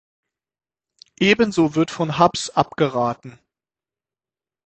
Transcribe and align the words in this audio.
Ebenso 1.19 1.75
wird 1.75 1.91
von 1.91 2.17
Hubs 2.17 2.49
abgeraten. 2.49 3.37